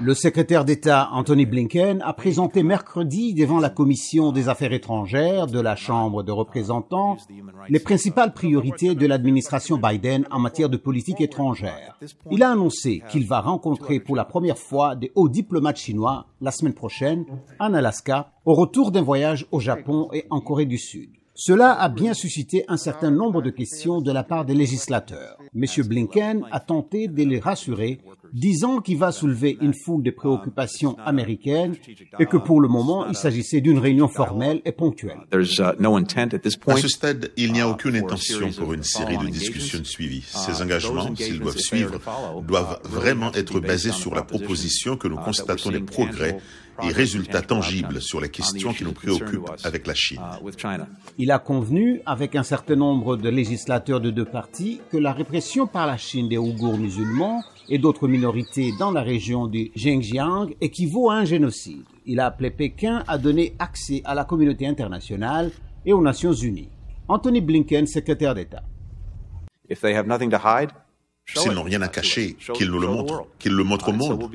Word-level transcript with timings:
Le 0.00 0.14
secrétaire 0.14 0.64
d'État 0.64 1.08
Anthony 1.12 1.44
Blinken 1.44 2.02
a 2.02 2.12
présenté 2.12 2.62
mercredi 2.62 3.34
devant 3.34 3.58
la 3.58 3.68
Commission 3.68 4.30
des 4.30 4.48
Affaires 4.48 4.72
étrangères 4.72 5.48
de 5.48 5.58
la 5.58 5.74
Chambre 5.74 6.22
de 6.22 6.30
représentants 6.30 7.16
les 7.68 7.80
principales 7.80 8.32
priorités 8.32 8.94
de 8.94 9.06
l'administration 9.06 9.76
Biden 9.76 10.24
en 10.30 10.38
matière 10.38 10.68
de 10.68 10.76
politique 10.76 11.20
étrangère. 11.20 11.98
Il 12.30 12.44
a 12.44 12.52
annoncé 12.52 13.02
qu'il 13.10 13.26
va 13.26 13.40
rencontrer 13.40 13.98
pour 13.98 14.14
la 14.14 14.24
première 14.24 14.58
fois 14.58 14.94
des 14.94 15.10
hauts 15.16 15.28
diplomates 15.28 15.78
chinois 15.78 16.26
la 16.40 16.52
semaine 16.52 16.74
prochaine 16.74 17.24
en 17.58 17.74
Alaska 17.74 18.30
au 18.44 18.54
retour 18.54 18.92
d'un 18.92 19.02
voyage 19.02 19.46
au 19.50 19.58
Japon 19.58 20.10
et 20.12 20.26
en 20.30 20.40
Corée 20.40 20.66
du 20.66 20.78
Sud. 20.78 21.10
Cela 21.40 21.72
a 21.72 21.88
bien 21.88 22.14
suscité 22.14 22.64
un 22.66 22.76
certain 22.76 23.12
nombre 23.12 23.42
de 23.42 23.50
questions 23.50 24.00
de 24.00 24.10
la 24.10 24.24
part 24.24 24.44
des 24.44 24.54
législateurs. 24.54 25.38
M. 25.54 25.64
Blinken 25.86 26.44
a 26.50 26.58
tenté 26.58 27.06
de 27.06 27.22
les 27.22 27.38
rassurer, 27.38 28.00
disant 28.32 28.80
qu'il 28.80 28.98
va 28.98 29.12
soulever 29.12 29.56
une 29.60 29.74
foule 29.74 30.02
de 30.02 30.10
préoccupations 30.10 30.96
américaines 31.04 31.76
et 32.18 32.26
que 32.26 32.36
pour 32.36 32.60
le 32.60 32.68
moment, 32.68 33.06
il 33.06 33.14
s'agissait 33.14 33.60
d'une 33.60 33.78
réunion 33.78 34.08
formelle 34.08 34.60
et 34.64 34.72
ponctuelle. 34.72 35.18
À 35.32 36.76
ce 36.76 36.88
stade, 36.88 37.30
il 37.36 37.52
n'y 37.52 37.60
a 37.60 37.68
aucune 37.68 37.96
intention 37.96 38.50
pour 38.56 38.72
une 38.72 38.82
série 38.82 39.18
de 39.18 39.26
discussions 39.26 39.84
suivies. 39.84 40.24
Ces 40.26 40.62
engagements, 40.62 41.14
s'ils 41.14 41.40
doivent 41.40 41.56
suivre, 41.58 42.00
doivent 42.42 42.80
vraiment 42.84 43.32
être 43.32 43.60
basés 43.60 43.92
sur 43.92 44.14
la 44.14 44.22
proposition 44.22 44.96
que 44.96 45.08
nous 45.08 45.16
constatons 45.16 45.70
les 45.70 45.80
progrès 45.80 46.38
et 46.82 46.92
résultats 46.92 47.42
tangibles 47.42 48.00
sur 48.00 48.20
les 48.20 48.28
questions 48.28 48.72
qui 48.72 48.84
nous 48.84 48.92
préoccupent 48.92 49.50
avec 49.64 49.86
la 49.86 49.94
Chine. 49.94 50.20
Il 51.18 51.30
a 51.30 51.38
convenu 51.38 52.00
avec 52.06 52.36
un 52.36 52.42
certain 52.42 52.76
nombre 52.76 53.16
de 53.16 53.28
législateurs 53.28 54.00
de 54.00 54.10
deux 54.10 54.24
partis 54.24 54.80
que 54.90 54.96
la 54.96 55.12
répression 55.12 55.66
par 55.66 55.86
la 55.86 55.96
Chine 55.96 56.28
des 56.28 56.38
Ouïghours 56.38 56.78
musulmans 56.78 57.42
et 57.68 57.78
d'autres 57.78 58.08
minorités 58.18 58.72
dans 58.76 58.90
la 58.90 59.02
région 59.02 59.46
du 59.46 59.70
Xinjiang 59.76 60.48
équivaut 60.60 61.08
à 61.08 61.14
un 61.14 61.24
génocide. 61.24 61.84
Il 62.04 62.18
a 62.18 62.26
appelé 62.26 62.50
Pékin 62.50 63.04
à 63.06 63.16
donner 63.16 63.54
accès 63.60 64.02
à 64.04 64.12
la 64.12 64.24
communauté 64.24 64.66
internationale 64.66 65.52
et 65.86 65.92
aux 65.92 66.02
Nations 66.02 66.32
Unies. 66.32 66.68
Anthony 67.06 67.40
Blinken, 67.40 67.86
secrétaire 67.86 68.34
d'État. 68.34 68.64
S'ils 71.32 71.52
n'ont 71.52 71.62
rien 71.62 71.80
à 71.82 71.88
cacher, 71.88 72.34
qu'ils 72.54 72.70
nous 72.70 72.80
le 72.80 72.88
montrent, 72.88 73.26
qu'ils 73.38 73.52
le 73.52 73.62
montrent 73.62 73.90
au 73.90 73.92
monde. 73.92 74.28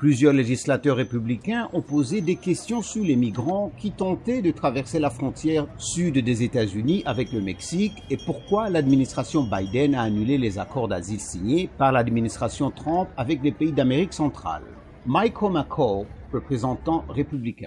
Plusieurs 0.00 0.32
législateurs 0.32 0.96
républicains 0.96 1.68
ont 1.74 1.82
posé 1.82 2.22
des 2.22 2.36
questions 2.36 2.80
sur 2.80 3.04
les 3.04 3.16
migrants 3.16 3.70
qui 3.76 3.90
tentaient 3.90 4.40
de 4.40 4.50
traverser 4.50 4.98
la 4.98 5.10
frontière 5.10 5.66
sud 5.76 6.16
des 6.24 6.42
États-Unis 6.42 7.02
avec 7.04 7.30
le 7.32 7.42
Mexique 7.42 8.02
et 8.08 8.16
pourquoi 8.24 8.70
l'administration 8.70 9.42
Biden 9.42 9.94
a 9.94 10.00
annulé 10.00 10.38
les 10.38 10.58
accords 10.58 10.88
d'asile 10.88 11.20
signés 11.20 11.68
par 11.76 11.92
l'administration 11.92 12.70
Trump 12.70 13.10
avec 13.18 13.42
les 13.42 13.52
pays 13.52 13.72
d'Amérique 13.72 14.14
centrale. 14.14 14.62
Michael 15.04 15.52
McCall, 15.52 16.06
représentant 16.32 17.04
républicain. 17.08 17.66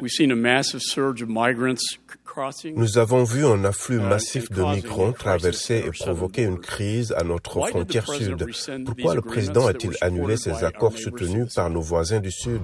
Nous 2.76 2.98
avons 2.98 3.24
vu 3.24 3.46
un 3.46 3.64
afflux 3.64 4.00
massif 4.00 4.50
de 4.52 4.64
migrants 4.64 5.12
traverser 5.12 5.84
et 5.86 5.92
provoquer 5.92 6.44
une 6.44 6.60
crise 6.60 7.14
à 7.16 7.24
notre 7.24 7.68
frontière 7.68 8.08
sud. 8.08 8.46
Pourquoi 8.86 9.16
le 9.16 9.22
président 9.22 9.68
a-t-il 9.68 9.94
annulé 10.02 10.38
ces 10.38 10.64
accords 10.64 10.98
soutenus 10.98 11.54
par 11.54 11.70
nos 11.70 11.82
voisins 11.82 12.20
du 12.20 12.32
sud? 12.32 12.62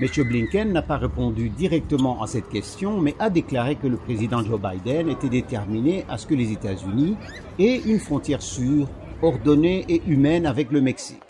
M. 0.00 0.08
Blinken 0.24 0.72
n'a 0.72 0.82
pas 0.82 0.96
répondu 0.96 1.50
directement 1.50 2.22
à 2.22 2.26
cette 2.26 2.48
question, 2.48 3.00
mais 3.00 3.14
a 3.18 3.30
déclaré 3.30 3.76
que 3.76 3.86
le 3.86 3.96
président 3.96 4.42
Joe 4.42 4.60
Biden 4.60 5.08
était 5.08 5.28
déterminé 5.28 6.04
à 6.08 6.18
ce 6.18 6.26
que 6.26 6.34
les 6.34 6.50
États-Unis 6.52 7.16
aient 7.58 7.80
une 7.84 8.00
frontière 8.00 8.42
sûre, 8.42 8.88
ordonnée 9.22 9.84
et 9.88 10.02
humaine 10.06 10.46
avec 10.46 10.72
le 10.72 10.80
Mexique. 10.80 11.22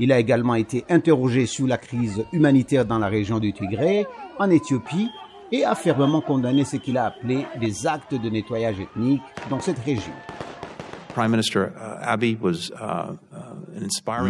Il 0.00 0.12
a 0.12 0.18
également 0.18 0.54
été 0.54 0.84
interrogé 0.88 1.44
sur 1.44 1.66
la 1.66 1.76
crise 1.76 2.24
humanitaire 2.32 2.86
dans 2.86 2.98
la 2.98 3.08
région 3.08 3.38
du 3.38 3.52
Tigré, 3.52 4.06
en 4.38 4.48
Éthiopie, 4.48 5.10
et 5.52 5.64
a 5.64 5.74
fermement 5.74 6.22
condamné 6.22 6.64
ce 6.64 6.76
qu'il 6.76 6.96
a 6.96 7.06
appelé 7.06 7.44
des 7.60 7.86
actes 7.86 8.14
de 8.14 8.30
nettoyage 8.30 8.80
ethnique 8.80 9.20
dans 9.50 9.60
cette 9.60 9.80
région. 9.80 10.12
Le 11.16 11.56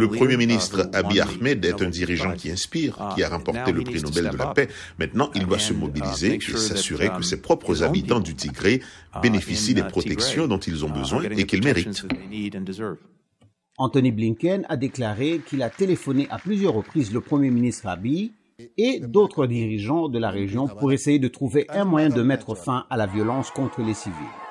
Premier 0.08 0.36
ministre 0.36 0.88
Abiy 0.92 1.20
Ahmed 1.20 1.64
est 1.64 1.82
un 1.82 1.88
dirigeant 1.88 2.32
qui 2.32 2.50
inspire, 2.50 2.98
qui 3.14 3.22
a 3.22 3.28
remporté 3.28 3.70
le 3.70 3.82
prix 3.82 4.00
Nobel 4.00 4.30
de 4.30 4.36
la 4.36 4.46
paix. 4.46 4.68
Maintenant, 4.98 5.30
il 5.34 5.46
doit 5.46 5.58
se 5.58 5.72
mobiliser 5.72 6.36
et 6.36 6.40
s'assurer 6.40 7.10
que 7.10 7.22
ses 7.22 7.40
propres 7.40 7.84
habitants 7.84 8.20
du 8.20 8.34
Tigré 8.34 8.82
bénéficient 9.22 9.74
des 9.74 9.84
protections 9.84 10.48
dont 10.48 10.58
ils 10.58 10.84
ont 10.84 10.90
besoin 10.90 11.22
et 11.22 11.44
qu'ils 11.44 11.62
méritent. 11.62 12.04
Anthony 13.80 14.12
Blinken 14.12 14.66
a 14.68 14.76
déclaré 14.76 15.40
qu'il 15.46 15.62
a 15.62 15.70
téléphoné 15.70 16.26
à 16.30 16.38
plusieurs 16.38 16.74
reprises 16.74 17.14
le 17.14 17.22
Premier 17.22 17.50
ministre 17.50 17.88
Abiy 17.88 18.32
et 18.76 19.00
d'autres 19.00 19.46
dirigeants 19.46 20.10
de 20.10 20.18
la 20.18 20.28
région 20.28 20.68
pour 20.68 20.92
essayer 20.92 21.18
de 21.18 21.28
trouver 21.28 21.64
un 21.70 21.86
moyen 21.86 22.10
de 22.10 22.22
mettre 22.22 22.54
fin 22.54 22.84
à 22.90 22.98
la 22.98 23.06
violence 23.06 23.50
contre 23.50 23.80
les 23.80 23.94
civils. 23.94 24.49